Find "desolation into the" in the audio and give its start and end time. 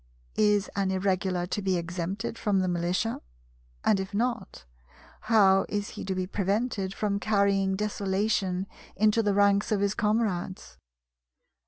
7.75-9.35